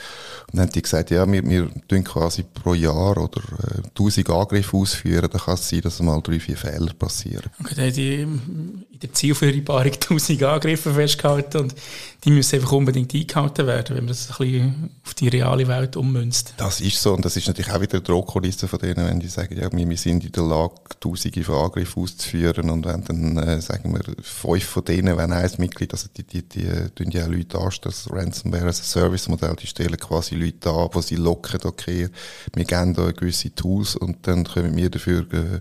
Und 0.47 0.53
dann 0.53 0.61
haben 0.61 0.71
die 0.71 0.81
gesagt, 0.81 1.11
ja, 1.11 1.31
wir, 1.31 1.47
wir 1.47 1.69
tun 1.87 2.03
quasi 2.03 2.43
pro 2.43 2.73
Jahr 2.73 3.17
oder 3.17 3.41
äh, 3.41 3.87
1000 3.89 4.29
Angriffe 4.31 4.75
ausführen, 4.75 5.29
da 5.31 5.37
kann 5.37 5.53
es 5.53 5.69
sein, 5.69 5.81
dass 5.81 6.01
mal 6.01 6.21
drei, 6.21 6.39
vier 6.39 6.57
Fehler 6.57 6.93
passieren. 6.97 7.51
Okay, 7.59 7.75
dann 7.75 7.85
haben 7.85 7.93
die 7.93 8.21
in 8.21 8.85
der 9.01 9.13
Zielvereinbarung 9.13 9.93
1000 9.93 10.43
Angriffe 10.43 10.93
festgehalten 10.93 11.61
und 11.61 11.75
die 12.23 12.31
müssen 12.31 12.55
einfach 12.55 12.71
unbedingt 12.71 13.13
eingehalten 13.13 13.67
werden, 13.67 13.95
wenn 13.95 14.05
man 14.05 14.13
das 14.13 14.29
ein 14.29 14.37
bisschen 14.37 14.89
auf 15.05 15.13
die 15.13 15.27
reale 15.27 15.67
Welt 15.67 15.95
ummünzt. 15.97 16.53
Das 16.57 16.79
ist 16.79 17.01
so 17.01 17.13
und 17.13 17.25
das 17.25 17.35
ist 17.35 17.47
natürlich 17.47 17.71
auch 17.71 17.81
wieder 17.81 17.99
die 17.99 18.05
Drohkulisse 18.05 18.67
von 18.67 18.79
denen, 18.79 19.05
wenn 19.05 19.19
die 19.19 19.27
sagen, 19.27 19.57
ja, 19.59 19.71
wir, 19.71 19.89
wir 19.89 19.97
sind 19.97 20.23
in 20.23 20.31
der 20.31 20.43
Lage, 20.43 20.62
tausende 20.99 21.43
von 21.43 21.55
Angriffen 21.55 22.03
auszuführen 22.03 22.69
und 22.69 22.85
wenn 22.85 23.03
dann, 23.03 23.37
äh, 23.37 23.61
sagen 23.61 23.93
wir, 23.93 24.01
fünf 24.21 24.63
von 24.65 24.85
denen, 24.85 25.17
wenn 25.17 25.31
ein 25.31 25.51
Mitglied, 25.57 25.91
also 25.93 26.07
die, 26.15 26.23
die, 26.23 26.47
die, 26.47 26.63
die 26.63 26.89
tun 26.89 27.11
ja 27.11 27.25
Leute 27.25 27.59
an, 27.59 27.71
das 27.81 28.11
Ransomware 28.11 28.65
als 28.65 28.89
Service-Modell, 28.91 29.55
die 29.55 29.67
stellen 29.67 29.97
quasi 29.97 30.35
Leute 30.35 30.69
an, 30.71 30.89
die 30.93 31.01
sie 31.01 31.15
locken, 31.15 31.59
okay, 31.63 32.09
wir 32.53 32.65
geben 32.65 32.93
da 32.93 33.11
gewisse 33.11 33.53
Tools 33.53 33.95
und 33.95 34.27
dann 34.27 34.43
können 34.43 34.75
wir 34.75 34.89
dafür 34.89 35.21
äh, 35.33 35.59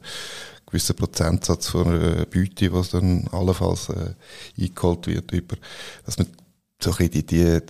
gewissen 0.66 0.96
Prozentsatz 0.96 1.68
von 1.68 1.86
einer 1.86 2.26
Beute, 2.26 2.72
was 2.72 2.90
dann 2.90 3.28
allenfalls 3.32 3.90
äh, 3.90 4.14
eingeholt 4.60 5.06
wird, 5.06 5.32
über, 5.32 5.56
dass 6.06 6.18
man 6.18 6.28
so 6.82 6.92
die, 6.92 7.24
die 7.24 7.42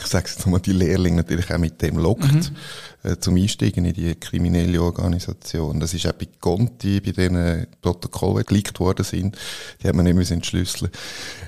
ich 0.00 0.06
sage 0.06 0.28
jetzt 0.28 0.40
nochmal, 0.40 0.60
die 0.60 0.72
Lehrlinge 0.72 1.16
natürlich 1.16 1.52
auch 1.52 1.58
mit 1.58 1.82
dem 1.82 1.98
lockt. 1.98 2.32
Mhm 2.32 2.56
äh, 3.02 3.16
zum 3.18 3.36
Einsteigen 3.36 3.84
in 3.84 3.94
die 3.94 4.14
kriminelle 4.14 4.82
Organisation. 4.82 5.80
Das 5.80 5.94
ist 5.94 6.06
auch 6.06 6.12
bei 6.12 6.28
Conti, 6.38 7.00
bei 7.00 7.12
denen 7.12 7.66
Protokolle 7.80 8.44
geleakt 8.44 8.78
worden 8.78 9.04
sind, 9.04 9.38
die 9.82 9.88
haben 9.88 9.98
wir 9.98 10.02
nicht 10.02 10.16
müssen 10.16 10.34
entschlüsseln. 10.34 10.90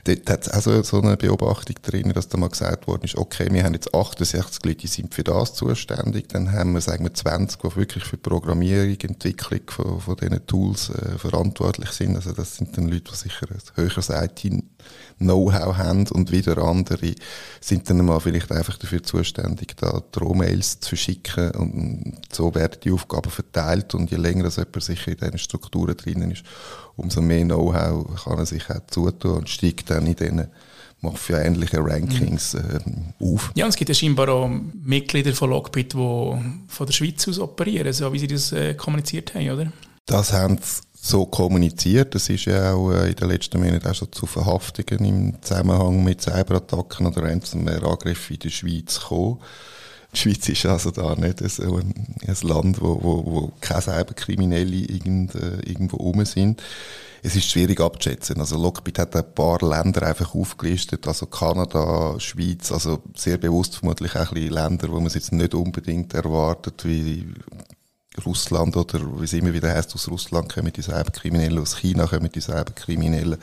Dort 0.05 0.31
hat 0.31 0.43
es 0.43 0.49
also 0.49 0.83
so 0.83 1.01
eine 1.01 1.17
Beobachtung 1.17 1.77
drin, 1.83 2.13
dass 2.15 2.29
da 2.29 2.39
mal 2.39 2.49
gesagt 2.49 2.87
worden 2.87 3.05
ist, 3.05 3.17
okay, 3.17 3.49
wir 3.51 3.65
haben 3.65 3.75
jetzt 3.75 3.95
68 3.95 4.65
Leute, 4.65 4.79
die 4.79 4.87
sind 4.87 5.15
für 5.15 5.25
das 5.25 5.55
zuständig, 5.55 6.29
dann 6.31 6.53
haben 6.53 6.73
wir, 6.73 6.81
sagen 6.81 7.05
wir, 7.05 7.13
20, 7.13 7.61
die 7.61 7.77
wirklich 7.77 8.05
für 8.05 8.17
die 8.17 8.23
Programmierung, 8.23 8.97
Entwicklung 9.01 9.61
von, 9.67 10.01
von 10.01 10.17
diesen 10.17 10.47
Tools 10.47 10.91
äh, 10.91 11.19
verantwortlich 11.19 11.91
sind. 11.91 12.17
Also 12.17 12.33
das 12.33 12.57
sind 12.57 12.77
dann 12.77 12.89
Leute, 12.89 13.11
die 13.11 13.17
sicher 13.17 13.47
ein 13.51 13.59
höheres 13.75 14.09
IT-Know-how 14.09 15.77
haben 15.77 16.07
und 16.09 16.33
wieder 16.33 16.59
andere 16.59 17.15
sind 17.61 17.91
dann 17.91 18.05
mal 18.05 18.21
vielleicht 18.21 18.51
einfach 18.51 18.79
dafür 18.79 19.03
zuständig, 19.03 19.77
da 19.77 20.03
Drohmails 20.13 20.81
zu 20.81 20.91
verschicken 20.91 21.42
machen 21.43 21.57
und 21.57 22.19
so 22.33 22.55
werden 22.55 22.79
die 22.83 22.93
Aufgaben 22.93 23.31
verteilt 23.31 23.95
und 23.95 24.11
je 24.11 24.17
länger 24.17 24.45
das 24.45 24.57
jemand 24.57 24.83
sicher 24.83 25.13
in 25.13 25.19
diesen 25.19 25.39
Strukturen 25.39 25.97
drinnen 25.97 26.31
ist, 26.31 26.45
umso 26.97 27.21
mehr 27.21 27.45
Know-how 27.45 28.25
kann 28.25 28.39
er 28.39 28.47
sich 28.47 28.69
auch 28.71 28.87
zutun 28.89 29.39
und 29.39 29.49
steigt 29.49 29.91
dann 29.91 30.07
in 30.07 30.17
diesen 30.17 30.49
Mafia-ähnlichen 31.01 31.81
Rankings 31.81 32.55
äh, 32.55 32.79
auf. 33.21 33.51
Ja, 33.57 33.65
und 33.65 33.71
es 33.71 33.77
gibt 33.77 33.89
ja 33.89 33.95
scheinbar 33.95 34.29
auch 34.29 34.49
Mitglieder 34.85 35.33
von 35.33 35.51
Lockbit, 35.51 35.95
die 35.95 35.97
von 35.97 36.87
der 36.87 36.93
Schweiz 36.93 37.27
aus 37.27 37.41
operieren, 37.41 37.93
so 37.93 38.13
wie 38.13 38.21
sie 38.21 38.29
das 38.29 38.53
äh, 38.53 38.75
kommuniziert 38.75 39.35
haben, 39.35 39.51
oder? 39.51 39.73
Das 40.07 40.33
haben 40.33 40.59
sie 40.59 40.83
so 41.05 41.27
kommuniziert. 41.27 42.15
Das 42.15 42.29
ist 42.29 42.45
ja 42.45 42.75
auch 42.75 42.93
äh, 42.93 43.11
in 43.11 43.17
den 43.17 43.29
letzten 43.29 43.61
Monaten 43.61 43.89
auch 43.89 43.95
schon 43.95 44.13
zu 44.13 44.27
Verhaftungen 44.27 45.05
im 45.05 45.43
Zusammenhang 45.43 46.05
mit 46.05 46.23
Cyberattacken 46.23 47.07
oder 47.07 47.25
Ransomware-Angriffen 47.25 48.35
in 48.35 48.41
der 48.41 48.51
Schweiz 48.51 49.01
gekommen. 49.01 49.41
Die 50.15 50.19
Schweiz 50.19 50.49
ist 50.49 50.67
also 50.67 50.91
da 50.91 51.15
nicht 51.15 51.39
so 51.49 51.77
ein, 51.77 51.95
ein 52.27 52.37
Land, 52.43 52.83
wo, 52.83 53.03
wo, 53.03 53.25
wo 53.25 53.53
keine 53.61 53.81
Cyberkriminelle 53.81 54.77
irgend, 54.77 55.35
äh, 55.35 55.61
irgendwo 55.65 55.97
rum 55.97 56.25
sind. 56.27 56.63
Es 57.23 57.37
ist 57.37 57.49
schwierig 57.49 57.81
abzuschätzen. 57.81 58.41
Also 58.41 58.61
Lockbit 58.61 58.99
hat 58.99 59.17
ein 59.17 59.33
paar 59.35 59.61
Länder 59.61 60.07
einfach 60.07 60.35
aufgelistet, 60.35 61.07
also 61.07 61.27
Kanada, 61.27 62.19
Schweiz, 62.19 62.73
also 62.73 63.01
sehr 63.17 63.39
bewusst 63.39 63.77
vermutlich 63.77 64.17
auch 64.17 64.29
ein 64.29 64.35
bisschen 64.35 64.55
Länder, 64.55 64.89
wo 64.91 64.97
man 64.97 65.07
es 65.07 65.15
jetzt 65.15 65.33
nicht 65.33 65.55
unbedingt 65.55 66.13
erwartet, 66.15 66.85
wie 66.85 67.27
Russland 68.25 68.77
oder 68.77 69.01
wie 69.19 69.25
es 69.25 69.33
immer 69.33 69.53
wieder 69.53 69.73
heißt, 69.73 69.95
aus 69.95 70.09
Russland 70.09 70.53
kommen 70.53 70.73
die 70.73 70.83
Cyberkriminellen, 70.83 71.59
aus 71.59 71.79
China 71.79 72.07
kommen 72.07 72.31
die 72.31 72.41
Cyberkriminellen, 72.41 73.39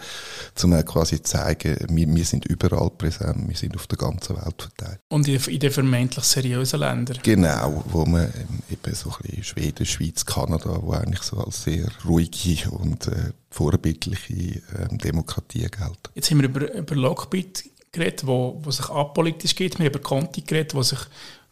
um 0.63 0.85
quasi 0.85 1.17
zu 1.17 1.23
zeigen, 1.23 1.77
wir, 1.89 2.07
wir, 2.07 2.25
sind 2.25 2.45
überall 2.45 2.89
präsent, 2.91 3.47
wir 3.47 3.55
sind 3.55 3.75
auf 3.75 3.87
der 3.87 3.97
ganzen 3.97 4.35
Welt 4.35 4.61
verteilt. 4.61 4.99
Und 5.09 5.27
in 5.27 5.59
den 5.59 5.71
vermeintlich 5.71 6.25
seriösen 6.25 6.79
Ländern? 6.79 7.17
Genau, 7.23 7.83
wo 7.87 8.05
man 8.05 8.31
eben 8.69 8.95
so 8.95 9.09
ein 9.09 9.15
bisschen 9.21 9.43
Schweden, 9.43 9.85
Schweiz, 9.85 10.25
Kanada, 10.25 10.79
wo 10.81 10.91
eigentlich 10.91 11.23
so 11.23 11.37
als 11.37 11.63
sehr 11.63 11.87
ruhige 12.05 12.69
und 12.69 13.07
äh, 13.07 13.31
vorbildliche 13.49 14.33
äh, 14.33 14.61
Demokratie 14.91 15.61
gelten. 15.61 16.09
Jetzt 16.13 16.29
haben 16.29 16.41
wir 16.41 16.49
über, 16.49 16.71
über 16.73 16.95
Lockbit 16.95 17.69
geredet, 17.91 18.25
wo, 18.25 18.59
wo 18.61 18.69
sich 18.69 18.87
apolitisch 18.89 19.55
geht, 19.55 19.79
wir 19.79 19.85
haben 19.85 19.93
über 19.93 19.99
Conti 19.99 20.41
geredet, 20.41 20.75
wo 20.75 20.83
sich 20.83 20.99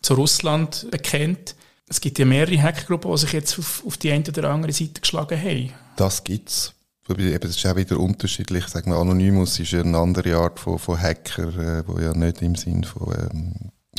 zu 0.01 0.13
Russland 0.13 0.87
bekennt 0.91 1.55
es 1.89 2.01
gibt 2.01 2.19
ja 2.19 2.25
mehrere 2.25 2.61
Hackergruppen, 2.61 3.11
die 3.11 3.17
sich 3.17 3.33
jetzt 3.33 3.57
auf, 3.57 3.83
auf 3.85 3.97
die 3.97 4.11
eine 4.11 4.23
oder 4.27 4.49
andere 4.49 4.73
Seite 4.73 5.01
geschlagen 5.01 5.39
haben. 5.39 5.73
Das 5.95 6.23
gibt 6.23 6.49
es. 6.49 6.73
Es 7.09 7.55
ist 7.55 7.65
auch 7.65 7.75
wieder 7.77 7.97
unterschiedlich. 7.97 8.67
Sagen 8.67 8.91
wir, 8.91 8.97
Anonymous 8.97 9.59
ist 9.59 9.73
eine 9.73 9.97
andere 9.97 10.35
Art 10.35 10.59
von, 10.59 10.77
von 10.77 10.99
Hacker, 10.99 11.85
äh, 11.87 12.03
ja 12.03 12.13
nicht 12.13 12.41
im 12.41 12.55
Sinn 12.55 12.83
von 12.83 13.13
ähm, 13.13 13.53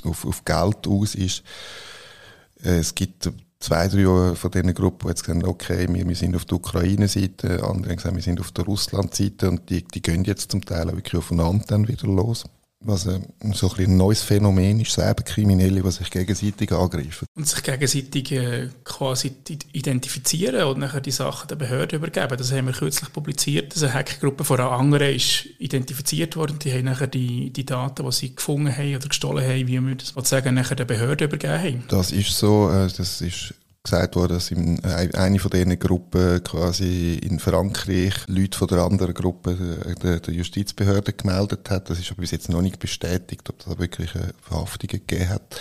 auf, 0.04 0.26
auf 0.26 0.44
Geld 0.44 0.86
aus 0.86 1.14
ist. 1.14 1.42
Äh, 2.62 2.80
es 2.80 2.94
gibt 2.94 3.30
zwei, 3.60 3.88
drei 3.88 4.34
von 4.34 4.50
diesen 4.50 4.74
Gruppen, 4.74 5.06
die 5.06 5.08
jetzt 5.08 5.24
sagen, 5.24 5.42
okay, 5.46 5.88
wir, 5.90 6.06
wir 6.06 6.16
sind 6.16 6.36
auf 6.36 6.44
der 6.44 6.58
Ukraine-Seite, 6.58 7.64
andere 7.64 7.98
sagen, 7.98 8.16
wir 8.16 8.22
sind 8.22 8.40
auf 8.40 8.52
der 8.52 8.66
Russland-Seite 8.66 9.48
und 9.48 9.70
die, 9.70 9.84
die 9.84 10.02
gehen 10.02 10.24
jetzt 10.24 10.52
zum 10.52 10.62
Teil 10.62 10.90
auch 10.90 10.96
wirklich 10.96 11.16
aufeinander 11.16 11.64
dann 11.66 11.88
wieder 11.88 12.06
los 12.06 12.44
was 12.80 13.06
äh, 13.06 13.20
so 13.52 13.70
ein, 13.70 13.84
ein 13.84 13.96
neues 13.96 14.22
Phänomen 14.22 14.80
ist, 14.80 14.92
selber 14.92 15.22
Kriminelle, 15.22 15.82
die 15.82 15.90
sich 15.90 16.10
gegenseitig 16.10 16.72
angreifen. 16.72 17.26
Und 17.34 17.48
sich 17.48 17.62
gegenseitig 17.62 18.32
äh, 18.32 18.68
quasi 18.84 19.32
identifizieren 19.72 20.64
und 20.64 20.78
nachher 20.78 21.00
die 21.00 21.10
Sachen 21.10 21.48
der 21.48 21.56
Behörde 21.56 21.96
übergeben. 21.96 22.36
Das 22.36 22.52
haben 22.52 22.66
wir 22.66 22.72
kürzlich 22.72 23.12
publiziert, 23.12 23.74
dass 23.74 23.82
eine 23.82 23.94
Hackergruppe 23.94 24.44
von 24.44 24.60
anderen 24.60 25.14
ist 25.14 25.46
identifiziert 25.58 26.36
worden. 26.36 26.58
Die 26.60 26.72
haben 26.72 26.84
nachher 26.84 27.08
die, 27.08 27.50
die 27.50 27.66
Daten, 27.66 28.04
die 28.04 28.12
sie 28.12 28.34
gefunden 28.34 28.74
haben 28.74 28.96
oder 28.96 29.08
gestohlen 29.08 29.44
haben, 29.44 29.66
wie 29.66 29.80
wir 29.80 29.94
das 29.96 30.14
sagen, 30.28 30.54
nachher 30.54 30.76
der 30.76 30.84
Behörde 30.84 31.24
übergeben 31.24 31.58
haben. 31.58 31.84
Das 31.88 32.12
ist 32.12 32.30
so, 32.30 32.70
äh, 32.70 32.88
das 32.96 33.20
ist 33.20 33.54
gesagt 33.90 34.16
worden, 34.16 34.34
dass 34.34 34.50
in 34.50 34.82
äh, 34.84 35.08
eine 35.14 35.38
von 35.38 35.50
diesen 35.50 35.78
Gruppen 35.78 36.42
quasi 36.44 37.14
in 37.14 37.38
Frankreich 37.38 38.14
Leute 38.26 38.56
von 38.56 38.68
der 38.68 38.78
anderen 38.78 39.14
Gruppe 39.14 39.84
äh, 39.86 39.94
der, 39.94 40.20
der 40.20 40.34
Justizbehörde 40.34 41.12
gemeldet 41.12 41.70
hat. 41.70 41.90
Das 41.90 41.98
ist 41.98 42.10
aber 42.10 42.20
bis 42.20 42.30
jetzt 42.30 42.48
noch 42.48 42.62
nicht 42.62 42.78
bestätigt, 42.78 43.48
ob 43.48 43.58
das 43.64 43.78
wirklich 43.78 44.10
Verhaftungen 44.42 45.02
gegeben 45.06 45.28
hat. 45.28 45.60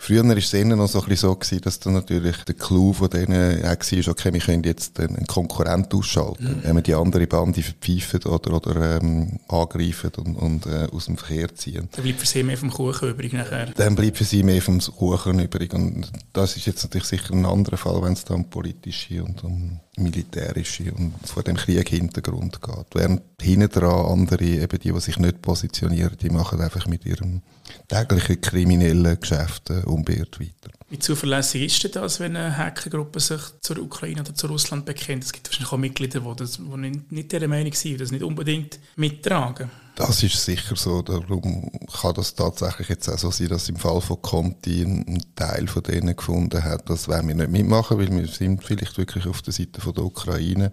Früher 0.00 0.26
war 0.26 0.36
es 0.36 0.54
eher 0.54 0.64
noch 0.64 0.86
so, 0.86 1.02
ein 1.02 1.16
so 1.16 1.34
gewesen, 1.34 1.60
dass 1.60 1.80
dann 1.80 1.94
natürlich 1.94 2.36
der 2.44 2.54
Clou 2.54 2.92
von 2.92 3.10
denen 3.10 3.64
auch 3.64 3.68
war, 3.68 4.08
okay, 4.08 4.32
wir 4.32 4.40
können 4.40 4.62
jetzt 4.62 4.98
einen 5.00 5.26
Konkurrent 5.26 5.92
ausschalten, 5.92 6.44
mhm. 6.44 6.62
wenn 6.62 6.76
wir 6.76 6.82
die 6.82 6.94
andere 6.94 7.26
Bande 7.26 7.62
verpfeifen 7.62 8.22
oder, 8.24 8.54
oder 8.54 9.00
ähm, 9.00 9.40
angreifen 9.48 10.12
und, 10.16 10.36
und 10.36 10.66
äh, 10.66 10.86
aus 10.92 11.06
dem 11.06 11.18
Verkehr 11.18 11.52
ziehen. 11.54 11.88
Dann 11.92 12.04
bleibt 12.04 12.20
für 12.20 12.26
sie 12.26 12.44
mehr 12.44 12.56
vom 12.56 12.70
Kuchen 12.70 13.10
übrig 13.10 13.32
nachher. 13.32 13.66
Dann 13.66 13.96
bleibt 13.96 14.16
für 14.18 14.24
sie 14.24 14.44
mehr 14.44 14.62
vom 14.62 14.78
Kuchen 14.78 15.40
übrig 15.40 15.74
und 15.74 16.10
das 16.32 16.56
ist 16.56 16.66
jetzt 16.66 16.84
natürlich 16.84 17.06
sicher 17.06 17.34
ein 17.34 17.44
anderer 17.44 17.76
Fall, 17.76 18.00
wenn 18.00 18.12
es 18.12 18.24
dann 18.24 18.36
um 18.38 18.50
politische 18.50 19.24
und 19.24 19.42
um 19.42 19.80
militärische 19.98 20.92
und 20.92 21.14
vor 21.24 21.42
dem 21.42 21.56
Krieg 21.56 21.88
Hintergrund 21.88 22.60
geht. 22.62 22.86
Während 22.94 23.22
hinten 23.40 23.84
andere, 23.84 24.44
eben 24.44 24.78
die, 24.78 24.92
die 24.92 25.00
sich 25.00 25.18
nicht 25.18 25.42
positionieren, 25.42 26.16
die 26.20 26.30
machen 26.30 26.60
einfach 26.60 26.86
mit 26.86 27.04
ihrem 27.06 27.42
täglichen 27.86 28.40
kriminellen 28.40 29.20
Geschäft 29.20 29.70
äh, 29.70 29.82
unbeirrt 29.84 30.40
weiter. 30.40 30.74
Wie 30.90 30.98
zuverlässig 30.98 31.64
ist 31.64 31.84
denn 31.84 31.92
das, 31.92 32.18
wenn 32.18 32.34
eine 32.36 32.56
Hackergruppe 32.56 33.20
sich 33.20 33.40
zur 33.60 33.78
Ukraine 33.78 34.20
oder 34.20 34.34
zu 34.34 34.46
Russland 34.46 34.86
bekennt? 34.86 35.24
Es 35.24 35.32
gibt 35.32 35.48
wahrscheinlich 35.48 35.72
auch 35.72 35.78
Mitglieder, 35.78 36.20
die, 36.20 36.36
das, 36.36 36.56
die 36.56 37.02
nicht, 37.10 37.32
dieser 37.32 37.48
Meinung 37.48 37.74
sind 37.74 37.92
und 37.92 38.00
das 38.00 38.10
nicht 38.10 38.22
unbedingt 38.22 38.78
mittragen. 38.96 39.70
Das 39.98 40.22
ist 40.22 40.44
sicher 40.44 40.76
so. 40.76 41.02
Darum 41.02 41.72
kann 42.00 42.14
das 42.14 42.32
tatsächlich 42.32 42.88
jetzt 42.88 43.08
auch 43.08 43.18
so 43.18 43.32
sein, 43.32 43.48
dass 43.48 43.68
im 43.68 43.74
Fall 43.74 44.00
von 44.00 44.22
Conti 44.22 44.82
ein 44.82 45.20
Teil 45.34 45.66
von 45.66 45.82
denen 45.82 46.14
gefunden 46.14 46.62
hat, 46.62 46.88
das 46.88 47.08
werden 47.08 47.26
wir 47.26 47.34
nicht 47.34 47.50
mitmachen, 47.50 47.98
weil 47.98 48.08
wir 48.08 48.28
sind 48.28 48.62
vielleicht 48.62 48.96
wirklich 48.96 49.26
auf 49.26 49.42
der 49.42 49.52
Seite 49.52 49.80
von 49.80 49.94
der 49.94 50.04
Ukraine. 50.04 50.70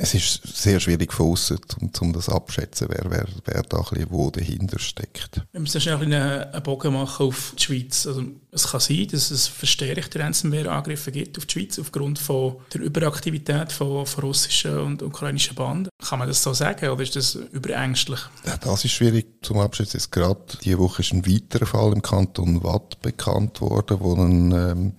Es 0.00 0.14
ist 0.14 0.56
sehr 0.56 0.78
schwierig 0.78 1.12
von 1.12 1.32
außen, 1.32 1.58
um, 1.80 1.90
um 2.00 2.12
das 2.12 2.28
abschätzen, 2.28 2.86
wer, 2.88 3.10
wer, 3.10 3.26
wer 3.44 3.62
da 3.64 3.78
ein 3.78 3.84
bisschen 3.90 4.10
wo 4.10 4.30
dahinter 4.30 4.78
steckt. 4.78 5.42
Wir 5.50 5.60
müssen 5.60 5.80
schnell 5.80 5.96
einen, 5.96 6.12
einen 6.12 6.62
Bogen 6.62 6.92
machen 6.92 7.26
auf 7.26 7.52
die 7.58 7.62
Schweiz. 7.64 8.06
Also, 8.06 8.22
es 8.52 8.68
kann 8.68 8.78
sein, 8.78 9.08
dass 9.10 9.32
es 9.32 9.48
verstärkte 9.48 10.20
Ransomware-Angriffe 10.20 11.10
gibt 11.10 11.36
auf 11.36 11.46
die 11.46 11.52
Schweiz 11.52 11.80
aufgrund 11.80 12.20
von 12.20 12.58
der 12.72 12.82
Überaktivität 12.82 13.72
von, 13.72 14.06
von 14.06 14.24
russischen 14.24 14.78
und 14.78 15.02
ukrainischen 15.02 15.56
Banden. 15.56 15.90
Kann 16.00 16.20
man 16.20 16.28
das 16.28 16.44
so 16.44 16.54
sagen 16.54 16.90
oder 16.90 17.02
ist 17.02 17.16
das 17.16 17.34
überängstlich? 17.34 18.20
Ja, 18.46 18.56
das 18.56 18.84
ist 18.84 18.92
schwierig 18.92 19.26
zum 19.42 19.58
Abschätzen. 19.58 20.00
Gerade 20.12 20.58
diese 20.62 20.78
Woche 20.78 21.02
ist 21.02 21.12
ein 21.12 21.26
weiterer 21.26 21.66
Fall 21.66 21.92
im 21.92 22.02
Kanton 22.02 22.62
Watt 22.62 23.02
bekannt 23.02 23.60
worden, 23.60 23.98
wo 23.98 24.14
ein 24.14 24.52
ähm, 24.52 24.92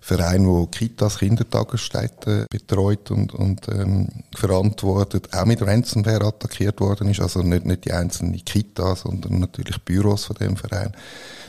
Verein, 0.00 0.44
der 0.44 0.66
Kitas, 0.70 1.18
Kindertagesstätten 1.18 2.46
betreut 2.50 3.10
und, 3.10 3.34
und 3.34 3.68
ähm, 3.68 4.08
verantwortet, 4.34 5.34
auch 5.34 5.44
mit 5.44 5.62
Ransomware 5.62 6.26
attackiert 6.26 6.80
worden 6.80 7.08
ist. 7.08 7.20
Also 7.20 7.42
nicht, 7.42 7.66
nicht 7.66 7.84
die 7.84 7.92
einzelnen 7.92 8.44
Kitas, 8.44 9.00
sondern 9.00 9.40
natürlich 9.40 9.82
Büros 9.82 10.26
von 10.26 10.36
dem 10.36 10.56
Verein. 10.56 10.92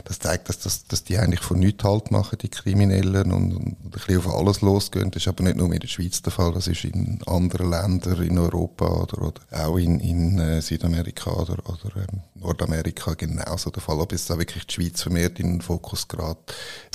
Das 0.04 0.18
zeigt, 0.18 0.48
dass, 0.48 0.58
das, 0.58 0.86
dass 0.86 1.04
die 1.04 1.18
eigentlich 1.18 1.40
von 1.40 1.58
nichts 1.58 1.84
halt 1.84 2.10
machen, 2.10 2.38
die 2.40 2.48
Kriminellen, 2.48 3.30
und, 3.30 3.54
und 3.54 3.84
ein 3.84 3.90
bisschen 3.90 4.18
auf 4.18 4.34
alles 4.34 4.60
losgehen. 4.60 5.10
Das 5.10 5.22
ist 5.22 5.28
aber 5.28 5.44
nicht 5.44 5.56
nur 5.56 5.72
in 5.72 5.80
der 5.80 5.88
Schweiz 5.88 6.22
der 6.22 6.32
Fall, 6.32 6.52
das 6.52 6.66
ist 6.66 6.84
in 6.84 7.20
anderen 7.26 7.70
Ländern 7.70 8.22
in 8.22 8.38
Europa 8.38 8.86
oder, 8.86 9.22
oder 9.22 9.40
auch 9.52 9.76
in, 9.76 10.00
in 10.00 10.38
äh, 10.38 10.62
Südamerika 10.62 11.30
oder, 11.30 11.58
oder 11.68 11.96
ähm, 11.96 12.22
Nordamerika 12.34 13.14
genauso 13.14 13.70
der 13.70 13.82
Fall. 13.82 14.00
Ob 14.00 14.12
es 14.12 14.26
da 14.26 14.38
wirklich 14.38 14.66
die 14.66 14.74
Schweiz 14.74 15.02
vermehrt 15.02 15.38
in 15.38 15.54
den 15.54 15.60
Fokus 15.60 16.08
gerät, 16.08 16.38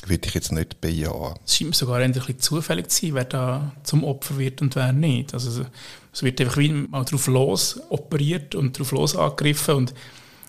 würde 0.05 0.27
ich 0.27 0.33
jetzt 0.33 0.51
nicht 0.51 0.81
bejahen. 0.81 1.12
Es 1.45 1.57
scheint 1.57 1.75
sogar 1.75 1.97
ein 1.97 2.11
bisschen 2.11 2.39
zufällig 2.39 2.89
zu 2.89 3.05
sein, 3.05 3.15
wer 3.15 3.25
da 3.25 3.71
zum 3.83 4.03
Opfer 4.03 4.37
wird 4.37 4.61
und 4.61 4.75
wer 4.75 4.93
nicht. 4.93 5.33
Also 5.33 5.65
es 6.11 6.23
wird 6.23 6.39
einfach 6.41 6.57
wie 6.57 6.69
mal 6.69 7.05
drauf 7.05 7.27
los 7.27 7.79
operiert 7.89 8.55
und 8.55 8.77
drauf 8.77 8.91
los 8.91 9.15
angegriffen 9.15 9.75
und 9.75 9.93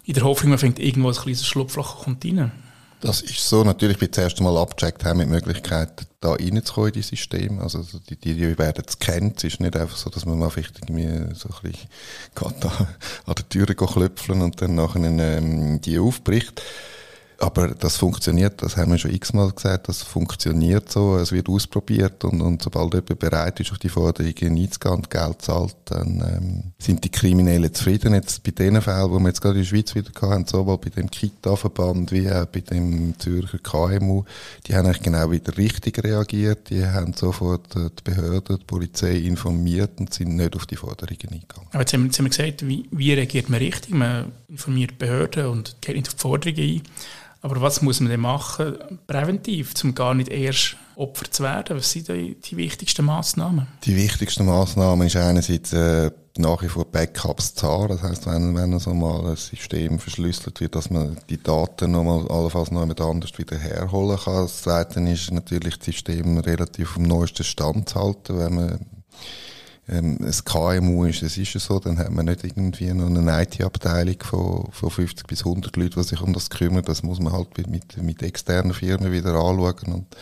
in 0.06 0.14
der 0.14 0.25
Hoffnung, 0.25 0.50
man 0.50 0.59
findet 0.59 0.85
irgendwo 0.85 1.09
ein 1.09 1.14
kleines 1.14 1.47
Schlupfloch 1.47 2.04
kommt 2.04 2.25
rein. 2.25 2.52
Das 3.04 3.21
ist 3.21 3.47
so. 3.49 3.64
Natürlich, 3.64 4.00
wie 4.00 4.11
zuerst 4.11 4.38
einmal 4.38 4.56
abgecheckt 4.56 5.04
haben, 5.04 5.18
mit 5.18 5.28
Möglichkeit, 5.28 6.06
da 6.21 6.33
reinzukommen 6.33 6.88
in 6.88 6.94
die 6.94 7.02
System. 7.02 7.59
Also, 7.61 7.85
die, 8.09 8.16
die, 8.16 8.59
werden 8.59 8.85
es 8.87 8.99
kennen. 8.99 9.35
Es 9.37 9.44
ist 9.44 9.61
nicht 9.61 9.76
einfach 9.76 9.97
so, 9.97 10.09
dass 10.09 10.25
man 10.25 10.38
mal 10.38 10.49
vielleicht 10.49 10.78
irgendwie 10.78 11.35
so 11.35 11.50
ein 11.50 11.71
bisschen 11.71 11.88
an 13.26 13.35
der 13.35 13.49
Tür 13.49 13.66
klopfen 13.66 14.40
und 14.40 14.61
dann 14.62 14.75
nachher 14.75 15.04
ähm, 15.04 15.80
die 15.83 15.99
aufbricht. 15.99 16.62
Aber 17.38 17.69
das 17.69 17.97
funktioniert, 17.97 18.62
das 18.62 18.76
haben 18.76 18.93
wir 18.93 18.99
schon 18.99 19.12
x-mal 19.12 19.50
gesagt, 19.50 19.88
das 19.88 20.03
funktioniert 20.03 20.91
so, 20.91 21.17
es 21.17 21.33
wird 21.33 21.49
ausprobiert 21.49 22.25
und, 22.25 22.41
und 22.41 22.62
sobald 22.62 22.95
jemand 22.95 23.19
bereit 23.19 23.61
ist, 23.61 23.73
auf 23.73 23.79
die 23.79 23.88
Forderungen 23.88 24.57
einzugehen 24.57 24.95
und 24.95 25.11
Geld 25.11 25.43
zahlt, 25.43 25.76
dann 25.87 26.21
ähm, 26.21 26.73
sind 26.79 27.05
die 27.05 27.11
Kriminellen 27.11 27.73
zufrieden. 27.75 28.14
Jetzt 28.14 28.43
bei 28.43 28.53
den 28.53 28.81
Fällen, 28.81 29.12
die 29.12 29.19
wir 29.19 29.26
jetzt 29.26 29.41
gerade 29.41 29.57
in 29.57 29.62
der 29.62 29.69
Schweiz 29.69 29.95
wieder 29.95 30.11
hatten, 30.23 30.47
sowohl 30.47 30.79
bei 30.79 30.91
dem 30.91 31.11
Kita-Verband 31.11 32.12
wie 32.12 32.31
auch 32.31 32.47
bei 32.47 32.61
dem 32.61 33.19
Zürcher 33.19 33.59
KMU, 33.59 34.25
die 34.67 34.75
haben 34.75 34.87
eigentlich 34.87 35.03
genau 35.03 35.31
wieder 35.31 35.57
richtig 35.57 36.03
reagiert, 36.03 36.71
die 36.71 36.87
haben 36.87 37.12
sofort 37.14 37.75
die 37.75 38.03
Behörden, 38.05 38.59
die 38.59 38.64
Polizei 38.64 39.17
informiert 39.17 39.99
und 39.99 40.14
sind 40.14 40.37
nicht 40.37 40.55
auf 40.55 40.67
die 40.67 40.76
Forderungen 40.76 41.19
eingegangen. 41.33 41.69
Aber 41.73 41.81
jetzt 41.81 41.93
haben 41.93 42.05
jetzt 42.07 42.19
haben 42.19 42.26
wir 42.26 42.31
gesagt, 42.31 42.69
wie, 42.69 42.87
wie 42.91 43.12
reagiert 43.12 43.49
man 43.49 43.59
richtig? 43.59 43.93
Man 43.93 44.33
informiert 44.49 44.93
die 44.93 44.97
Behörden 44.97 45.47
und 45.47 45.76
geht 45.81 45.97
nicht 45.97 46.09
auf 46.09 46.14
die 46.14 46.21
Forderungen 46.21 46.61
ein. 46.61 46.83
Aber 47.45 47.61
was 47.61 47.83
muss 47.83 48.01
man 48.01 48.09
denn 48.09 48.21
machen, 48.21 48.79
präventiv, 49.07 49.75
um 49.85 49.95
gar 49.95 50.15
nicht 50.15 50.31
erst 50.31 50.79
Opfer 50.97 51.31
zu 51.31 51.43
werden? 51.43 51.77
Was 51.77 51.93
sind 51.93 52.09
die, 52.09 52.41
die 52.41 52.57
wichtigsten 52.57 53.05
Massnahmen? 53.05 53.67
Die 53.85 53.95
wichtigsten 53.95 54.47
Massnahmen 54.47 55.07
ist 55.07 55.17
einerseits 55.17 55.75
äh, 55.75 56.11
nach 56.39 56.63
wie 56.63 56.71
vor 56.71 56.87
Backups 56.87 57.55
zu 57.55 57.69
haben. 57.69 57.89
Das 57.89 58.03
heißt, 58.03 58.27
wenn, 58.29 58.57
wenn 58.57 58.79
so 58.79 58.95
mal 58.95 59.27
ein 59.27 59.37
System 59.37 59.99
verschlüsselt 59.99 60.59
wird, 60.63 60.75
dass 60.75 60.89
man 60.89 61.19
die 61.29 61.43
Daten 61.43 61.91
nochmal 61.91 62.27
allenfalls 62.29 62.71
noch 62.71 62.81
jemand 62.81 63.03
anders 63.03 63.37
wieder 63.37 63.59
herholen 63.59 64.19
kann. 64.25 64.45
Das 64.45 64.63
Zweite 64.63 65.01
ist 65.01 65.31
natürlich, 65.31 65.77
das 65.77 65.85
System 65.85 66.39
relativ 66.39 66.95
dem 66.95 67.03
neuesten 67.03 67.45
Stand 67.45 67.91
zu 67.91 68.01
halten. 68.01 68.39
Wenn 68.39 68.55
man 68.55 68.87
ähm, 69.88 70.19
ein 70.21 70.45
KMU 70.45 71.05
ist, 71.05 71.23
es 71.23 71.37
ist 71.37 71.53
so, 71.53 71.79
dann 71.79 71.99
hat 71.99 72.11
man 72.11 72.26
nicht 72.26 72.45
irgendwie 72.45 72.93
noch 72.93 73.07
eine 73.07 73.43
IT-Abteilung 73.43 74.17
von, 74.23 74.69
von 74.73 74.91
50 74.91 75.26
bis 75.26 75.41
100 75.41 75.76
Leuten, 75.76 76.00
die 76.00 76.09
sich 76.09 76.21
um 76.21 76.33
das 76.33 76.50
kümmern. 76.50 76.85
Das 76.85 77.03
muss 77.03 77.21
man 77.21 77.33
halt 77.33 77.57
mit, 77.69 78.03
mit 78.03 78.23
externen 78.23 78.73
Firmen 78.73 79.12
wieder 79.12 79.35
anschauen 79.35 79.93
und 79.93 80.17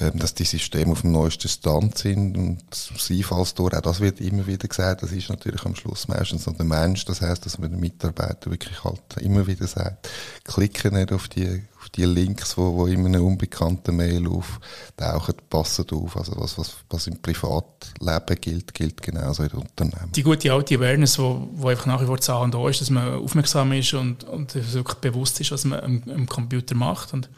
ähm, 0.00 0.18
dass 0.18 0.32
die 0.32 0.44
Systeme 0.44 0.92
auf 0.92 1.02
dem 1.02 1.12
neuesten 1.12 1.48
Stand 1.48 1.98
sind 1.98 2.34
und 2.38 2.62
das 2.70 3.10
Einfallstor, 3.10 3.74
auch 3.74 3.80
das 3.82 4.00
wird 4.00 4.22
immer 4.22 4.46
wieder 4.46 4.66
gesagt, 4.66 5.02
das 5.02 5.12
ist 5.12 5.28
natürlich 5.28 5.66
am 5.66 5.74
Schluss 5.74 6.08
meistens 6.08 6.46
noch 6.46 6.56
der 6.56 6.64
Mensch, 6.64 7.04
das 7.04 7.20
heißt, 7.20 7.44
dass 7.44 7.58
man 7.58 7.72
den 7.72 7.80
Mitarbeiter 7.80 8.50
wirklich 8.50 8.84
halt 8.84 9.02
immer 9.20 9.46
wieder 9.46 9.66
sagt, 9.66 10.08
klicke 10.44 10.90
nicht 10.90 11.12
auf 11.12 11.28
die, 11.28 11.62
die 11.94 12.04
Links, 12.04 12.56
wo, 12.56 12.74
wo 12.74 12.86
in 12.86 13.04
einem 13.04 13.24
unbekannten 13.24 13.96
Mail 13.96 14.26
auftauchen, 14.26 15.34
passen 15.50 15.86
auf. 15.90 16.16
Also 16.16 16.32
was, 16.36 16.56
was, 16.56 16.76
was 16.88 17.06
im 17.06 17.20
Privatleben 17.20 18.40
gilt, 18.40 18.72
gilt 18.72 19.02
genauso 19.02 19.42
in 19.42 19.50
Unternehmen. 19.50 20.12
Die 20.12 20.22
gute 20.22 20.52
alte 20.52 20.76
Awareness, 20.76 21.18
wo, 21.18 21.48
wo 21.52 21.68
einfach 21.68 21.86
nach 21.86 22.00
wie 22.00 22.06
vor 22.06 22.16
da 22.16 22.38
und 22.38 22.54
da 22.54 22.68
ist, 22.68 22.80
dass 22.80 22.90
man 22.90 23.14
aufmerksam 23.14 23.72
ist 23.72 23.92
und, 23.92 24.24
und 24.24 24.54
wirklich 24.54 24.98
bewusst 24.98 25.40
ist, 25.40 25.52
was 25.52 25.64
man 25.64 25.80
am, 25.80 26.02
am 26.08 26.26
Computer 26.26 26.74
macht. 26.74 27.12
Und 27.12 27.28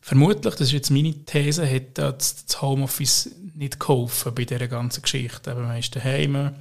vermutlich, 0.00 0.54
das 0.54 0.68
ist 0.68 0.72
jetzt 0.72 0.90
meine 0.90 1.12
These, 1.12 1.68
hat 1.68 1.98
das 1.98 2.46
Homeoffice 2.60 3.30
nicht 3.54 3.78
geholfen 3.78 4.34
bei 4.34 4.46
dieser 4.46 4.68
ganzen 4.68 5.02
Geschichte. 5.02 5.50
Aber 5.50 5.62
man 5.62 5.78
ist 5.78 5.94
daheim, 5.94 6.52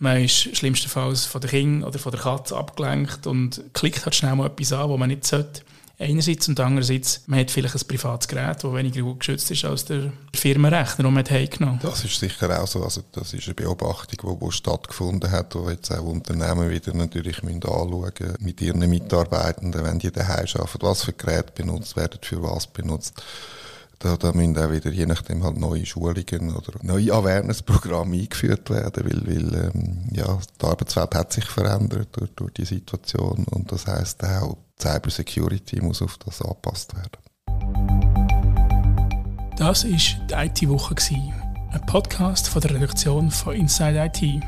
man 0.00 0.22
ist 0.22 0.56
schlimmstenfalls 0.56 1.26
von 1.26 1.40
der 1.40 1.50
Kind 1.50 1.84
oder 1.84 1.98
von 2.00 2.10
der 2.10 2.20
Katze 2.20 2.56
abgelenkt 2.56 3.28
und 3.28 3.62
klickt 3.72 4.04
halt 4.04 4.16
schnell 4.16 4.34
mal 4.34 4.48
etwas 4.48 4.72
an, 4.72 4.88
wo 4.88 4.96
man 4.96 5.08
nicht 5.08 5.24
sollte. 5.24 5.62
Einerseits 5.98 6.46
und 6.48 6.60
andererseits, 6.60 7.22
man 7.26 7.40
hat 7.40 7.50
vielleicht 7.50 7.74
ein 7.74 7.88
privates 7.88 8.28
Gerät, 8.28 8.62
das 8.62 8.74
weniger 8.74 9.00
gut 9.00 9.20
geschützt 9.20 9.50
ist 9.50 9.64
als 9.64 9.86
der 9.86 10.12
Firmenrechner, 10.34 11.04
den 11.04 11.14
man 11.14 11.24
hat 11.24 11.82
Das 11.82 12.04
ist 12.04 12.20
sicher 12.20 12.62
auch 12.62 12.66
so. 12.66 12.84
Also 12.84 13.02
das 13.12 13.32
ist 13.32 13.46
eine 13.46 13.54
Beobachtung, 13.54 14.38
die, 14.38 14.44
die 14.44 14.52
stattgefunden 14.52 15.30
hat, 15.30 15.54
wo 15.54 15.70
jetzt 15.70 15.90
auch 15.90 16.04
Unternehmen 16.04 16.68
wieder 16.68 16.92
natürlich 16.92 17.42
müssen. 17.42 17.62
Mit 18.40 18.60
ihren 18.60 18.80
Mitarbeitenden, 18.90 19.84
wenn 19.84 19.98
die 19.98 20.10
daheim 20.10 20.46
arbeiten, 20.54 20.82
was 20.82 21.04
für 21.04 21.14
Geräte 21.14 21.52
benutzt 21.54 21.96
werden, 21.96 22.18
für 22.20 22.42
was 22.42 22.66
benutzt 22.66 23.14
da, 23.98 24.16
da 24.16 24.32
müssen 24.32 24.58
auch 24.58 24.70
wieder, 24.70 24.90
je 24.90 25.06
nachdem, 25.06 25.42
halt 25.42 25.58
neue 25.58 25.86
Schulungen 25.86 26.54
oder 26.54 26.78
neue 26.82 27.12
Awareness-Programme 27.12 28.16
eingeführt 28.16 28.68
werden, 28.70 29.04
weil, 29.04 29.26
weil 29.26 29.70
ähm, 29.74 30.08
ja, 30.12 30.38
die 30.60 30.66
Arbeitswelt 30.66 31.14
hat 31.14 31.32
sich 31.32 31.46
verändert 31.46 32.08
durch, 32.12 32.30
durch 32.36 32.52
die 32.54 32.64
Situation 32.64 33.44
und 33.50 33.72
das 33.72 33.86
heißt 33.86 34.24
auch, 34.24 34.56
die 34.78 34.82
Cybersecurity 34.82 35.80
muss 35.80 36.02
auf 36.02 36.18
das 36.18 36.42
angepasst 36.42 36.94
werden. 36.94 37.26
Das 39.56 39.84
war 39.84 39.90
die 39.90 40.64
IT-Woche, 40.64 40.94
ein 41.72 41.86
Podcast 41.86 42.48
von 42.48 42.60
der 42.60 42.74
Redaktion 42.74 43.30
von 43.30 43.54
Inside 43.54 44.10
IT. 44.12 44.42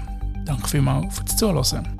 Danke 0.44 0.68
vielmals 0.68 1.16
fürs 1.16 1.36
Zuhören. 1.36 1.97